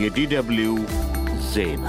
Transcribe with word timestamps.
የዲደብልዩ 0.00 0.70
ዜና 1.52 1.86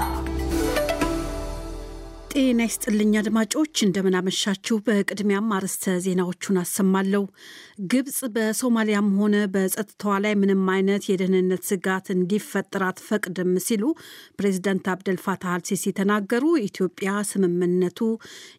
ጤና 2.32 2.60
ይስጥልኝ 2.66 3.12
አድማጮች፣ 3.20 3.74
እንደምናመሻችሁ። 3.84 4.76
በቅድሚያም 4.86 5.52
አርዕስተ 5.56 5.94
ዜናዎቹን 6.04 6.56
አሰማለሁ። 6.62 7.22
ግብፅ 7.92 8.18
በሶማሊያም 8.34 9.08
ሆነ 9.18 9.36
በጸጥታዋ 9.54 10.14
ላይ 10.24 10.34
ምንም 10.34 10.62
አይነት 10.74 11.04
የደህንነት 11.10 11.62
ስጋት 11.70 12.06
እንዲፈጠር 12.16 12.84
አትፈቅድም 12.88 13.52
ሲሉ 13.66 13.84
ፕሬዚደንት 14.38 14.86
አብደልፋታህ 14.92 15.54
አልሲሲ 15.54 15.94
ተናገሩ። 15.98 16.44
ኢትዮጵያ 16.64 17.16
ስምምነቱ 17.30 18.00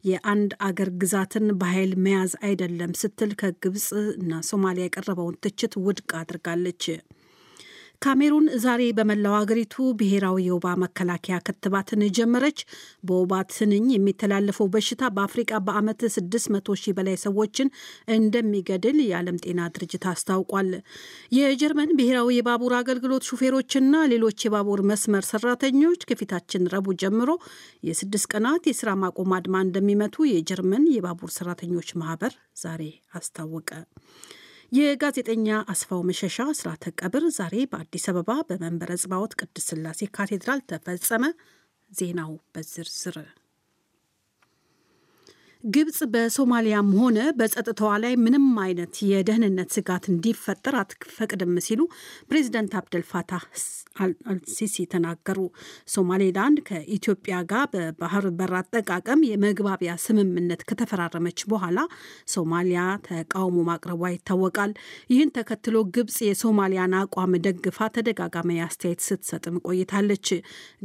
የአንድ 0.09 0.53
አገር 0.69 0.91
ግዛትን 1.03 1.47
በኃይል 1.61 1.93
መያዝ 2.05 2.33
አይደለም 2.45 2.93
ስትል 3.01 3.33
ከግብፅ 3.41 3.87
እና 4.17 4.41
ሶማሊያ 4.49 4.89
የቀረበውን 4.89 5.39
ትችት 5.45 5.75
ውድቅ 5.85 6.11
አድርጋለች። 6.21 6.85
ካሜሩን 8.01 8.45
ዛሬ 8.63 8.81
በመላው 8.97 9.33
አገሪቱ 9.37 9.73
ብሔራዊ 9.99 10.37
የወባ 10.43 10.67
መከላከያ 10.83 11.37
ክትባትን 11.47 12.03
ጀመረች። 12.17 12.59
በወባ 13.07 13.39
ትንኝ 13.51 13.85
የሚተላለፈው 13.93 14.67
በሽታ 14.75 15.09
በአፍሪቃ 15.15 15.59
በዓመት 15.65 16.03
600 16.13 16.77
ሺህ 16.81 16.95
በላይ 16.99 17.17
ሰዎችን 17.25 17.73
እንደሚገድል 18.15 18.97
የዓለም 19.03 19.41
ጤና 19.45 19.67
ድርጅት 19.75 20.05
አስታውቋል። 20.13 20.69
የጀርመን 21.37 21.93
ብሔራዊ 21.99 22.37
የባቡር 22.37 22.75
አገልግሎት 22.79 23.27
ሹፌሮችና 23.29 24.03
ሌሎች 24.13 24.47
የባቡር 24.47 24.83
መስመር 24.91 25.25
ሰራተኞች 25.31 26.07
ከፊታችን 26.09 26.71
ረቡዕ 26.75 26.97
ጀምሮ 27.03 27.29
የስድስት 27.89 28.29
ቀናት 28.33 28.65
የስራ 28.71 28.91
ማቆም 29.03 29.33
አድማ 29.37 29.65
እንደሚመቱ 29.67 30.27
የጀርመን 30.31 30.85
የባቡር 30.95 31.31
ሰራተኞች 31.37 31.91
ማህበር 32.01 32.33
ዛሬ 32.59 32.83
አስታወቀ። 33.13 33.71
የጋዜጠኛ 34.71 35.47
አስፋው 35.71 36.01
መሸሻ 36.07 36.37
ስርዓተ 36.57 36.91
ቀብር 36.99 37.23
ዛሬ 37.37 37.55
በአዲስ 37.71 38.03
አበባ 38.11 38.31
በመንበረ 38.49 38.91
ጽባዖት 39.03 39.33
ቅድስት 39.39 39.69
ሥላሴ 39.69 40.09
ካቴድራል 40.15 40.61
ተፈጸመ። 40.69 41.23
ዜናው 41.91 42.31
በዝርዝር 42.53 43.17
ግብፅ 45.63 45.97
በሶማሊያም 46.11 46.89
ሆነ 46.97 47.19
በጸጥታዋ 47.37 47.93
ላይ 48.03 48.13
ምንም 48.21 48.45
አይነት 48.63 48.93
የደህንነት 49.09 49.69
ስጋት 49.75 50.05
እንዲፈጠር 50.11 50.75
አትፈቅድም 50.79 51.51
ሲሉ 51.65 51.81
ፕሬዚደንት 52.29 52.73
አብደልፋታህ 52.79 53.43
አልሲሲ 54.29 54.85
ተናገሩ። 54.93 55.39
ሶማሌላንድ 55.93 56.59
ከኢትዮጵያ 56.69 57.39
ጋር 57.51 57.65
በባህር 57.73 58.27
በር 58.37 58.53
አጠቃቀም 58.59 59.25
የመግባቢያ 59.29 59.95
ስምምነት 60.05 60.63
ከተፈራረመች 60.69 61.41
በኋላ 61.51 61.75
ሶማሊያ 62.33 62.79
ተቃውሞ 63.09 63.57
ማቅረቧ 63.69 64.01
ይታወቃል። 64.15 64.71
ይህን 65.13 65.33
ተከትሎ 65.37 65.83
ግብፅ 65.95 66.17
የሶማሊያን 66.29 66.97
አቋም 67.01 67.35
ደግፋ 67.47 67.89
ተደጋጋሚ 67.97 68.59
አስተያየት 68.67 69.05
ስትሰጥም 69.09 69.59
ቆይታለች። 69.67 70.27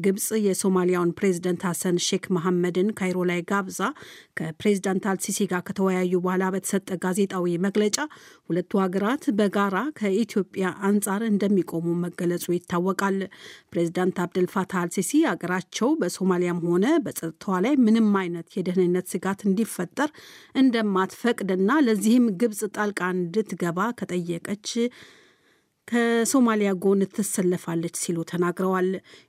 ግብፅ 0.05 0.29
የሶማሊያውን 0.49 1.15
ፕሬዚደንት 1.19 1.65
ሐሰን 1.71 1.97
ሼክ 2.09 2.27
መሐመድን 2.37 2.91
ካይሮ 2.99 3.19
ላይ 3.31 3.41
ጋብዛ 3.51 3.81
ፕሬዚዳንት 4.65 5.05
አልሲሲ 5.11 5.39
ጋር 5.51 5.63
ከተወያዩ 5.67 6.13
በኋላ 6.23 6.45
በተሰጠ 6.53 6.89
ጋዜጣዊ 7.03 7.57
መግለጫ 7.65 7.97
ሁለቱ 8.49 8.71
ሀገራት 8.83 9.25
በጋራ 9.39 9.77
ከኢትዮጵያ 9.99 10.67
አንጻር 10.89 11.23
እንደሚቆሙ 11.29 11.87
መገለጹ 12.05 12.47
ይታወቃል። 12.55 13.19
ፕሬዚዳንት 13.73 14.19
አብደልፋታህ 14.25 14.81
አልሲሲ 14.83 15.13
ሀገራቸው 15.31 15.91
በሶማሊያም 16.01 16.63
ሆነ 16.69 16.87
በጸጥታዋ 17.07 17.59
ላይ 17.67 17.77
ምንም 17.85 18.09
አይነት 18.23 18.49
የደህንነት 18.59 19.09
ስጋት 19.15 19.43
እንዲፈጠር 19.49 20.11
እንደማትፈቅድና 20.65 21.71
ለዚህም 21.87 22.27
ግብፅ 22.41 22.63
ጣልቃ 22.77 23.03
እንድትገባ 23.17 23.91
ከጠየቀች 24.01 24.69
ከሶማሊያ 25.89 26.71
ጎን 26.83 27.01
ትሰለፋለች 27.15 27.95
ሲሉ 28.03 28.19
ተናግረዋል። 28.31 28.87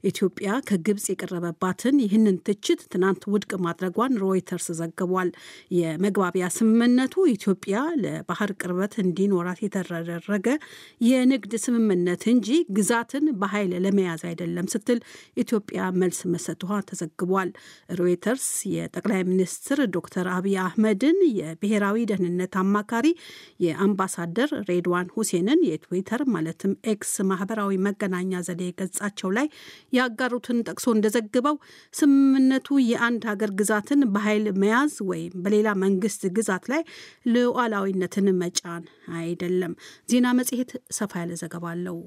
ኢትዮጵያ 0.10 0.50
ከግብፅ 0.68 1.06
የቀረበባትን 1.12 1.96
ይህንን 2.04 2.38
ትችት 2.48 2.82
ትናንት 2.94 3.24
ውድቅ 3.32 3.52
ማድረጓን 3.66 4.14
ሮይተርስ 4.24 4.68
ዘግቧል። 4.80 5.30
የመግባቢያ 5.78 6.46
ስምምነቱ 6.58 7.26
ኢትዮጵያ 7.34 7.74
ለባህር 8.04 8.54
ቅርበት 8.62 8.94
እንዲኖራት 9.04 9.60
የተደረገ 9.66 10.48
የንግድ 11.08 11.56
ስምምነት 11.66 12.24
እንጂ 12.34 12.48
ግዛትን 12.78 13.26
በኃይል 13.42 13.74
ለመያዝ 13.86 14.24
አይደለም 14.30 14.70
ስትል 14.74 15.02
ኢትዮጵያ 15.44 15.82
መልስ 16.00 16.22
መስጠቷ 16.34 16.64
ተዘግቧል። 16.90 17.52
ሮይተርስ 18.00 18.48
የጠቅላይ 18.76 19.22
ሚኒስትር 19.30 19.80
ዶክተር 19.96 20.28
አብይ 20.36 20.58
አህመድን 20.66 21.20
የብሔራዊ 21.40 22.08
ደህንነት 22.12 22.56
አማካሪ 22.62 23.06
የአምባሳደር 23.66 24.50
ሬድዋን 24.70 25.14
ሁሴንን 25.16 25.60
የትዊተር 25.70 26.22
ማለትም 26.46 26.74
ኤክስ 26.92 27.12
ማህበራዊ 27.30 27.72
መገናኛ 27.86 28.42
ዘዴ 28.48 28.64
ገጻቸው 28.80 29.30
ላይ 29.38 29.48
ያጋሩትን 29.98 30.58
ጠቅሶ 30.68 30.86
እንደዘገበው 30.96 31.56
ስምምነቱ 31.94 32.78
የአንድ 32.90 33.24
ሀገር 33.32 33.52
ግዛትን 33.60 34.02
በኃይል 34.16 34.46
መያዝ 34.64 34.96
ወይም 35.10 35.34
በሌላ 35.46 35.72
መንግስት 35.84 36.24
ግዛት 36.38 36.68
ላይ 36.74 36.84
ሉዓላዊነትን 37.36 38.30
መጫን 38.42 38.86
አይደለም። 39.20 39.74
ዜና 40.12 40.36
መጽሔት 40.40 40.72
ሰፋ 41.00 41.14
ያለ 41.24 41.34
ዘገባ 41.42 41.66
አለው። 41.74 41.98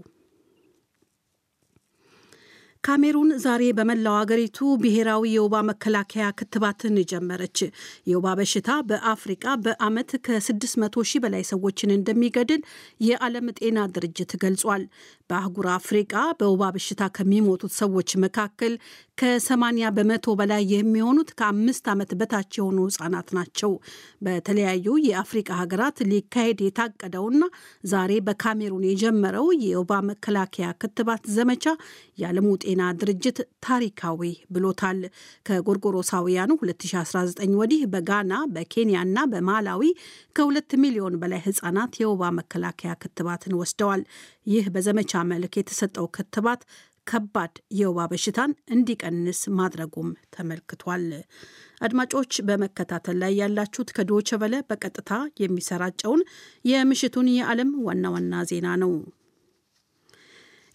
ካሜሩን 2.84 3.30
ዛሬ 3.42 3.62
በመላው 3.76 4.14
አገሪቱ 4.18 4.58
ብሔራዊ 4.82 5.22
የወባ 5.32 5.56
መከላከያ 5.68 6.26
ክትባትን 6.38 6.96
ጀመረች። 7.10 7.58
የወባ 8.10 8.26
በሽታ 8.38 8.76
በአፍሪቃ 8.88 9.54
በዓመት 9.64 10.10
ከ600 10.26 10.76
ሺህ 11.10 11.22
በላይ 11.24 11.42
ሰዎችን 11.50 11.94
እንደሚገድል 11.96 12.62
የዓለም 13.00 13.48
ጤና 13.58 13.86
ድርጅት 13.94 14.32
ገልጿል። 14.44 14.84
በአህጉር 15.30 15.66
አፍሪቃ 15.74 16.12
በወባ 16.38 16.70
በሽታ 16.74 17.08
ከሚሞቱት 17.16 17.72
ሰዎች 17.80 18.10
መካከል 18.22 18.74
ከ80 19.18 19.66
በመቶ 19.96 20.26
በላይ 20.38 20.62
የሚሆኑት 20.72 21.30
ከአምስት 21.38 21.86
ዓመት 21.92 22.10
በታች 22.18 22.50
የሆኑ 22.58 22.78
ህጻናት 22.88 23.28
ናቸው። 23.38 23.72
በተለያዩ 24.24 24.86
የአፍሪቃ 25.06 25.48
ሀገራት 25.60 25.98
ሊካሄድ 26.10 26.58
የታቀደውና 26.64 27.42
ዛሬ 27.92 28.12
በካሜሩን 28.26 28.86
የጀመረው 28.88 29.48
የወባ 29.64 29.92
መከላከያ 30.10 30.68
ክትባት 30.80 31.24
ዘመቻ 31.36 31.64
የዓለሙ 32.18 32.46
ጤና 32.68 32.82
ድርጅት 33.00 33.38
ታሪካዊ 33.66 34.20
ብሎታል። 34.50 34.98
ከጎርጎሮሳውያኑ 35.48 36.50
2019 36.62 37.54
ወዲህ 37.60 37.82
በጋና 37.92 38.32
በኬንያና 38.54 39.18
በማላዊ 39.32 39.82
ከሁለት 40.36 40.72
ሚሊዮን 40.82 41.18
በላይ 41.22 41.42
ህጻናት 41.46 41.94
የወባ 42.00 42.30
መከላከያ 42.38 42.92
ክትባትን 43.02 43.56
ወስደዋል። 43.60 44.02
ይህ 44.46 44.66
በዘመቻ 44.74 45.24
መልክ 45.32 45.54
የተሰጠው 45.58 46.08
ክትባት 46.16 46.62
ከባድ 47.06 47.54
የወባ 47.76 48.00
በሽታን 48.10 48.50
እንዲቀንስ 48.74 49.40
ማድረጉም 49.58 50.08
ተመልክቷል። 50.34 51.04
አድማጮች 51.80 52.32
በመከታተል 52.48 53.16
ላይ 53.22 53.32
ያላችሁት 53.40 53.92
ከዶቸ 53.96 54.28
በቀጥታ 54.70 55.10
የሚሰራጨውን 55.42 56.22
የምሽቱን 56.64 57.28
የዓለም 57.34 57.70
ዋና 57.86 58.10
ዋና 58.14 58.42
ዜና 58.50 58.68
ነው። 58.82 58.92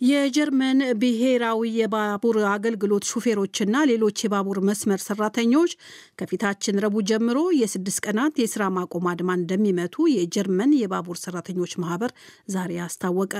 የጀርመን 0.03 0.79
ብሔራዊ 1.01 1.59
የባቡር 1.77 2.37
አገልግሎት 2.53 3.03
ሹፌሮችና 3.11 3.75
ሌሎች 3.89 4.17
የባቡር 4.23 4.57
መስመር 4.69 4.99
ሰራተኞች 5.05 5.71
ከፊታችን 6.19 6.79
ረቡዕ 6.83 7.03
ጀምሮ 7.09 7.39
የስድስት 7.57 7.99
ቀናት 8.05 8.33
የስራ 8.41 8.63
ማቆም 8.77 9.05
አድማ 9.11 9.29
እንደሚመቱ 9.39 10.07
የጀርመን 10.13 10.71
የባቡር 10.79 11.19
ሰራተኞች 11.23 11.75
ማህበር 11.83 12.11
ዛሬ 12.55 12.73
አስታወቀ። 12.85 13.33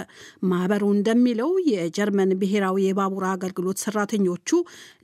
ማህበሩ 0.51 0.83
እንደሚለው 0.93 1.51
የጀርመን 1.71 2.31
ብሔራዊ 2.41 2.85
የባቡር 2.85 3.25
አገልግሎት 3.33 3.81
ሰራተኞቹ 3.85 4.49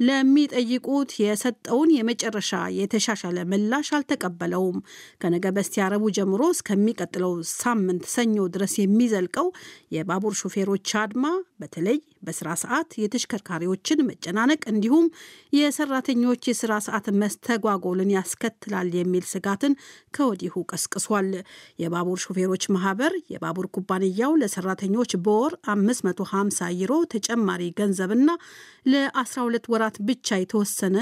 ለሚጠይቁት 0.07 1.11
የሰጠውን 1.23 1.91
የመጨረሻ 1.97 2.53
የተሻሻለ 2.79 3.37
ምላሽ 3.51 3.91
አልተቀበለውም። 3.97 4.79
ከነገ 5.21 5.45
በስቲያ 5.55 5.91
ረቡዕ 5.93 6.13
ጀምሮ 6.17 6.41
እስከሚቀጥለው 6.55 7.35
ሳምንት 7.55 8.07
ሰኞ 8.15 8.47
ድረስ 8.55 8.75
የሚዘልቀው 8.81 9.47
የባቡር 9.95 10.33
ሹፌሮች 10.41 10.89
አድማ 10.99 11.25
በተለይ 11.60 11.98
በስራ 12.21 12.49
ሰዓት 12.61 12.89
የተሽከርካሪዎችን 13.01 14.03
መጨናነቅ 14.09 14.61
እንዲሁም 14.71 15.05
የሰራተኞች 15.57 16.41
የስራ 16.49 16.73
ሰዓት 16.87 17.05
መስተጓጎልን 17.21 18.13
ያስከትላል 18.15 18.89
የሚል 18.97 19.25
ስጋትን 19.31 19.73
ከወዲሁ 20.15 20.63
ቀስቅሷል። 20.71 21.29
የባቡር 21.83 22.19
ሾፌሮች 22.25 22.65
ማህበር 22.75 23.13
የባቡር 23.33 23.67
ኩባንያው 23.75 24.33
ለሰራተኞች 24.41 25.13
በወር 25.25 25.55
550 25.71 26.71
ዩሮ 26.81 26.93
ተጨማሪ 27.13 27.63
ገንዘብና 27.79 28.29
ለ12 28.91 29.71
ወራት 29.73 29.97
ብቻ 30.09 30.37
የተወሰነ 30.41 30.97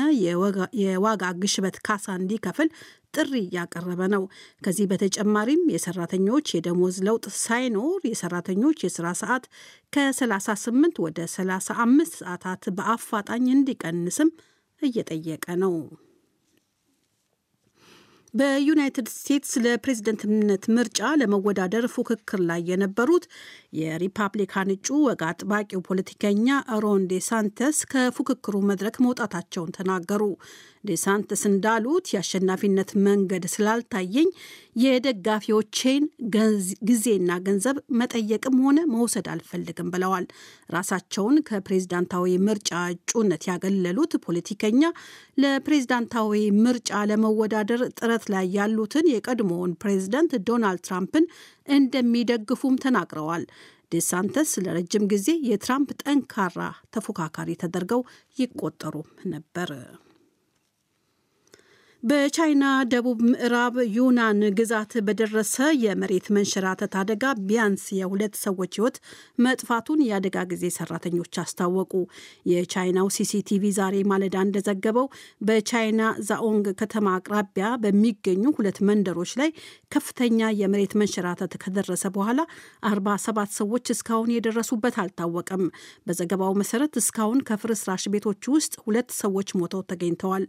የዋጋ 0.83 1.23
ግሽበት 1.41 1.77
ካሳ 1.87 2.15
እንዲከፍል 2.19 2.69
ጥሪ 3.13 3.33
እያቀረበ 3.43 4.01
ነው። 4.13 4.23
ከዚህ 4.65 4.85
በተጨማሪም 4.91 5.61
የሰራተኞች 5.73 6.47
የደሞዝ 6.55 6.95
ለውጥ 7.07 7.25
ሳይኖር 7.39 8.01
የሰራተኞች 8.09 8.77
የስራ 8.85 9.07
ሰዓት 9.21 9.45
ከ38 9.93 10.99
ወደ 11.07 11.27
35 11.31 12.19
ሰዓታት 12.21 12.65
በአፋጣኝ 12.77 13.45
እንዲቀንስም 13.53 14.31
እየጠየቀ 14.81 15.45
ነው። 15.61 15.75
በዩናይትድ 18.33 19.07
ስቴትስ 19.13 19.51
ለፕሬዝደንትነት 19.63 20.63
ምርጫ 20.75 21.09
ለመወዳደር 21.19 21.85
ፉክክር 21.93 22.39
ላይ 22.49 22.61
የነበሩት 22.69 23.25
የሪፐብሊካን 23.79 24.71
እጩ 24.75 24.87
ወግ 25.03 25.21
አጥባቂው 25.27 25.81
ፖለቲከኛ 25.87 26.47
ሮን 26.83 27.03
ዴሳንተስ 27.11 27.79
ከፉክክሩ 27.91 28.55
መድረክ 28.69 28.97
መውጣታቸውን 29.05 29.73
ተናገሩ። 29.77 30.23
ዴሳንተስ 30.87 31.41
እንዳሉት 31.49 32.05
የአሸናፊነት 32.13 32.89
መንገድ 33.05 33.43
ስላልታየኝ 33.53 34.29
የደጋፊዎቼን 34.83 36.03
ጊዜና 36.89 37.37
ገንዘብ 37.45 37.77
መጠየቅም 37.99 38.57
ሆነ 38.65 38.79
መውሰድ 38.93 39.27
አልፈልግም 39.33 39.91
ብለዋል። 39.93 40.25
ራሳቸውን 40.69 41.37
ከፕሬዝዳንታዊ 41.47 42.35
ምርጫ 42.47 42.71
እጩነት 42.93 43.45
ያገለሉት 43.51 44.13
ፖለቲከኛ 44.25 44.81
ለፕሬዝዳንታዊ 45.43 46.33
ምርጫ 46.63 46.91
ለመወዳደር 47.11 47.83
ጥረት 47.99 48.25
ላይ 48.33 48.47
ያሉትን 48.57 49.11
የቀድሞውን 49.13 49.77
ፕሬዝደንት 49.83 50.33
ዶናልድ 50.47 50.83
ትራምፕን 50.87 51.27
እንደሚደግፉም 51.77 52.81
ተናግረዋል። 52.85 53.45
ዴሳንተስ 53.91 54.49
ለረጅም 54.63 55.05
ጊዜ 55.11 55.27
የትራምፕ 55.49 55.91
ጠንካራ 56.03 56.59
ተፎካካሪ 56.93 57.49
ተደርገው 57.61 58.01
ይቆጠሩም 58.37 59.07
ነበር። 59.33 59.69
በቻይና 62.07 62.63
ደቡብ 62.91 63.19
ምዕራብ 63.25 63.75
ዩናን 63.93 64.39
ግዛት 64.57 64.91
በደረሰ 65.05 65.53
የመሬት 65.83 66.25
መንሸራተት 66.35 66.93
አደጋ 66.99 67.23
ቢያንስ 67.47 67.83
የሁለት 67.97 68.35
ሰዎች 68.43 68.73
ሕይወት 68.77 68.97
መጥፋቱን 69.45 70.03
የአደጋ 70.05 70.43
ጊዜ 70.51 70.65
ሰራተኞች 70.75 71.37
አስታወቁ። 71.43 71.93
የቻይናው 72.51 73.07
ሲሲቲቪ 73.15 73.71
ዛሬ 73.79 74.03
ማለዳ 74.11 74.35
እንደዘገበው 74.45 75.07
በቻይና 75.49 76.01
ዛኦንግ 76.29 76.69
ከተማ 76.81 77.15
አቅራቢያ 77.17 77.71
በሚገኙ 77.83 78.45
ሁለት 78.59 78.79
መንደሮች 78.89 79.33
ላይ 79.41 79.51
ከፍተኛ 79.95 80.51
የመሬት 80.61 80.95
መንሸራተት 81.01 81.55
ከደረሰ 81.63 82.05
በኋላ 82.15 82.39
47 82.91 83.59
ሰዎች 83.59 83.85
እስካሁን 83.95 84.33
የደረሱበት 84.35 85.01
አልታወቀም። 85.03 85.65
በዘገባው 86.07 86.55
መሰረት 86.61 86.95
እስካሁን 87.01 87.43
ከፍርስራሽ 87.49 88.05
ቤቶች 88.13 88.43
ውስጥ 88.55 88.73
ሁለት 88.85 89.11
ሰዎች 89.19 89.49
ሞተው 89.59 89.85
ተገኝተዋል። 89.91 90.47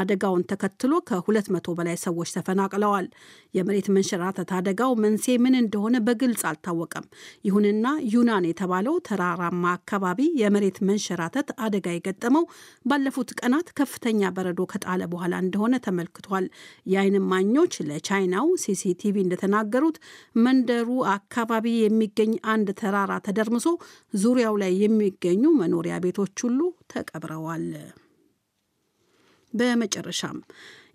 አደጋውን 0.00 0.46
ተከትሎ 0.50 0.86
ከሁለት 1.08 1.46
መቶ 1.54 1.74
በላይ 1.78 1.96
ሰዎች 2.02 2.30
ተፈናቅለዋል። 2.36 3.06
የመሬት 3.54 3.88
መንሸራተት 3.94 4.50
አደጋው 4.56 4.92
መንስኤ 5.04 5.34
ምን 5.44 5.54
እንደሆነ 5.60 5.96
በግልጽ 6.06 6.42
አልታወቀም። 6.50 7.06
ይሁንና 7.46 7.86
ዩናን 8.14 8.48
የተባለው 8.50 8.96
ተራራማ 9.08 9.64
አካባቢ 9.78 10.20
የመሬት 10.42 10.78
መንሸራተት 10.90 11.48
አደጋ 11.64 11.86
የገጠመው 11.94 12.44
ባለፉት 12.86 13.30
ቀናት 13.40 13.70
ከፍተኛ 13.80 14.30
በረዶ 14.36 14.60
ከጣለ 14.72 15.02
በኋላ 15.12 15.34
እንደሆነ 15.44 15.74
ተመልክቷል። 15.86 16.46
የዓይን 16.86 17.18
እማኞች 17.20 17.74
ለቻይናው 17.90 18.48
ሲሲቲቪ 18.64 19.16
እንደተናገሩት 19.24 19.98
መንደሩ 20.44 20.88
አካባቢ 21.14 21.66
የሚገኝ 21.80 22.34
አንድ 22.52 22.68
ተራራ 22.80 23.12
ተደርምሶ 23.26 23.66
ዙሪያው 24.20 24.54
ላይ 24.62 24.74
የሚገኙ 24.82 25.44
መኖሪያ 25.60 25.96
ቤቶች 26.04 26.36
ሁሉ 26.44 26.60
ተቀብረዋል። 26.92 27.66
በመጨረሻም 29.52 30.38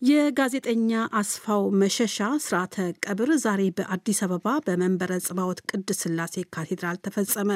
የጋዜጠኛ 0.06 0.90
አስፋው 1.20 1.62
መሸሻ 1.82 2.16
ስርዓተ 2.44 2.76
ቀብር 3.06 3.30
ዛሬ 3.44 3.62
በአዲስ 3.78 4.20
አበባ 4.26 4.48
በመንበረ 4.66 5.12
ጽባዖት 5.26 5.60
ቅድስት 5.70 6.02
ሥላሴ 6.04 6.44
ካቴድራል 6.54 6.98
ተፈጸመ። 7.06 7.50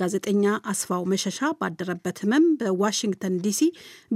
ጋዜጠኛ 0.00 0.44
አስፋው 0.72 1.02
መሸሻ 1.12 1.48
ባደረበት 1.60 2.18
ሕመም 2.22 2.44
በዋሽንግተን 2.60 3.38
ዲሲ 3.46 3.60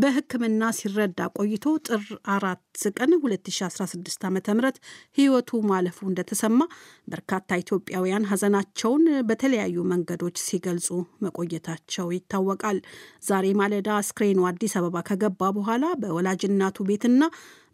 በሕክምና 0.02 0.70
ሲረዳ 0.78 1.30
ቆይቶ 1.38 1.64
ጥር 1.88 2.04
አራት 2.34 2.60
ቀን 2.98 3.10
2016 3.20 4.26
ዓ 4.26 4.30
ም 4.30 4.38
ሕይወቱ 5.18 5.62
ማለፉ 5.70 5.98
እንደተሰማ 6.08 6.60
በርካታ 7.12 7.58
ኢትዮጵያውያን 7.62 8.28
ሀዘናቸውን 8.30 9.02
በተለያዩ 9.28 9.78
መንገዶች 9.92 10.36
ሲገልጹ 10.46 10.88
መቆየታቸው 11.26 12.06
ይታወቃል። 12.16 12.78
ዛሬ 13.26 13.46
ማለዳ 13.60 13.90
አስክሬኑ 13.98 14.40
አዲስ 14.50 14.74
አበባ 14.80 15.04
ከገባ 15.10 15.50
በኋላ 15.58 15.84
በወላጅናቱ 16.02 16.78
ቤትና 16.88 17.20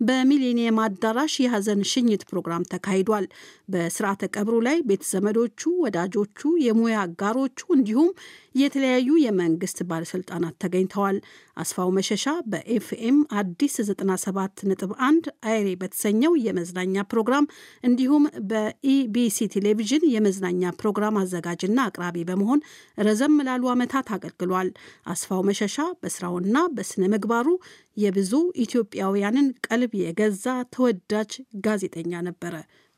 በሚሊኒየም 0.01 0.79
አዳራሽ 0.83 1.35
የሀዘን 1.41 1.81
ሽኝት 1.91 2.23
ፕሮግራም 2.29 2.67
ተካሂዷል። 2.73 3.27
በስርዓተ 3.69 4.23
ቀብሩ 4.35 4.57
ላይ 4.67 4.79
ቤተ 4.89 5.05
ዘመዶቹ፣ 5.11 5.61
ወዳጆቹ፣ 5.85 6.39
የሙያ 6.65 6.99
አጋሮቹ 7.05 7.61
እንዲሁም 7.77 8.11
የተለያዩ 8.59 9.09
የመንግስት 9.23 9.79
ባለስልጣናት 9.89 10.55
ተገኝተዋል። 10.63 11.17
አስፋው 11.57 11.91
መሸሻ 11.97 12.25
በኤፍኤም 12.51 13.19
አዲስ 13.39 13.75
97.1 13.83 15.29
አይሬ 15.49 15.69
በተሰኘው 15.81 16.33
የመዝናኛ 16.45 17.05
ፕሮግራም 17.13 17.49
እንዲሁም 17.85 18.25
በኢቢሲ 18.51 19.49
ቴሌቪዥን 19.55 20.07
የመዝናኛ 20.15 20.73
ፕሮግራም 20.81 21.19
አዘጋጅና 21.23 21.79
አቅራቢ 21.89 22.25
በመሆን 22.29 22.65
ረዘም 23.01 23.37
ላሉ 23.49 23.65
ዓመታት 23.75 24.09
አገልግሏል። 24.17 24.71
አስፋው 25.09 25.43
መሸሻ 25.49 25.77
በስራውና 26.03 26.57
በስነ 26.77 27.05
ምግባሩ 27.15 27.49
የብዙ 27.97 28.33
ኢትዮጵያውያንን 28.65 29.49
ቀልብ 29.69 29.95
የገዛ 30.03 30.47
ተወዳጅ 30.75 31.33
ጋዜጠኛ 31.65 32.13
ነበረ። 32.29 32.55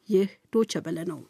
ይህ 0.09 0.29
ዶቸ 0.55 0.75
በለ 0.85 0.99
ነው። 1.11 1.21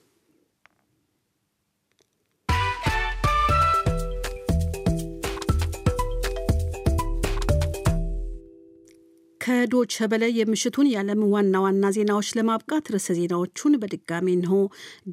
ከዶች 9.51 9.95
በላይ 10.11 10.31
የምሽቱን 10.39 10.89
የዓለም 10.89 11.21
ዋና 11.33 11.61
ዋና 11.63 11.85
ዜናዎች 11.95 12.29
ለማብቃት 12.37 12.91
ርዕሰ 12.93 13.09
ዜናዎቹን 13.17 13.73
በድጋሚ 13.81 14.27
እንሆ። 14.35 14.53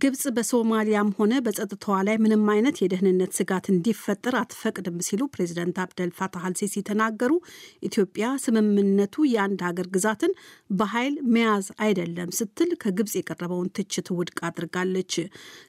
ግብጽ 0.02 0.24
በሶማሊያም 0.36 1.10
ሆነ 1.18 1.34
በጸጥታዋ 1.46 1.96
ላይ 2.08 2.16
ምንም 2.24 2.44
አይነት 2.54 2.78
የደህንነት 2.82 3.32
ስጋት 3.38 3.68
እንዲፈጠር 3.74 4.36
አትፈቅድም 4.42 4.98
ሲሉ 5.08 5.28
ፕሬዚደንት 5.34 5.78
አብደል 5.84 6.12
ፋታህ 6.18 6.46
አልሲሲ 6.50 6.84
ተናገሩ። 6.90 7.32
ኢትዮጵያ 7.90 8.30
ስምምነቱ 8.46 9.26
የአንድ 9.32 9.64
ሀገር 9.68 9.90
ግዛትን 9.96 10.36
በኃይል 10.74 11.16
መያዝ 11.34 11.68
አይደለም 11.86 12.30
ስትል 12.40 12.72
ከግብጽ 12.84 13.16
የቀረበውን 13.20 13.74
ትችት 13.78 14.10
ውድቅ 14.18 14.40
አድርጋለች። 14.50 15.14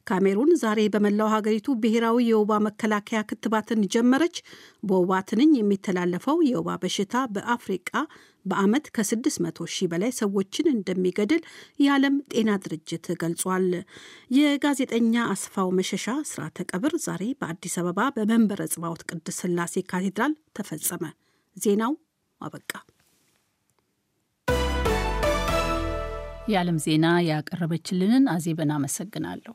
ካሜሩን 0.07 0.53
ዛሬ 0.63 0.89
በመላው 0.95 1.31
ሀገሪቱ 1.37 1.79
ብሔራዊ 1.83 2.19
የወባ 2.29 2.61
መከላከያ 2.69 3.23
ክትባትን 3.31 3.89
ጀመረች። 3.95 4.37
በወባ 4.85 5.23
ትንኝ 5.31 5.53
የሚተላለፈው 5.59 6.39
የወባ 6.49 6.79
በሽታ 6.83 7.17
በአፍሪቃ 7.35 7.91
በዓመት 8.45 8.87
ከ600 8.97 9.67
ሺህ 9.73 9.89
በላይ 9.93 10.13
ሰዎችን 10.19 10.73
እንደሚገድል 10.73 11.43
የዓለም 11.81 12.17
ጤና 12.33 12.51
ድርጅት 12.65 13.07
ገልጿል። 13.23 13.67
የጋዜጠኛ 14.37 15.15
አስፋው 15.33 15.71
መሸሻ 15.79 16.07
ስርዓተ 16.31 16.67
ቀብር 16.71 16.95
ዛሬ 17.05 17.25
በአዲስ 17.41 17.77
አበባ 17.83 18.09
በመንበረ 18.17 18.61
ጽባዖት 18.75 19.03
ቅድስት 19.11 19.41
ሥላሴ 19.43 19.85
ካቴድራል 19.91 20.35
ተፈጸመ። 20.59 21.05
ዜናው 21.57 21.95
አበቃ። 22.41 22.73
የዓለም 26.49 26.77
ዜና 26.85 27.07
ያቀረበችልንን 27.27 28.27
አዜብን 28.35 28.71
አመሰግናለሁ። 28.75 29.55